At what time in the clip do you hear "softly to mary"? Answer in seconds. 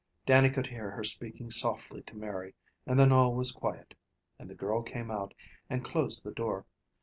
1.51-2.55